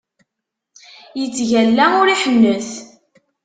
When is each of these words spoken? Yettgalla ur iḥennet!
Yettgalla 1.19 1.85
ur 1.99 2.07
iḥennet! 2.09 2.69